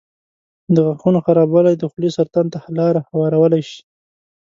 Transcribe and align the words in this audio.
د 0.73 0.75
غاښونو 0.85 1.19
خرابوالی 1.25 1.73
د 1.77 1.83
خولې 1.91 2.09
سرطان 2.17 2.45
ته 2.53 2.59
لاره 2.77 2.99
هوارولی 3.09 3.61
شي. 3.69 3.79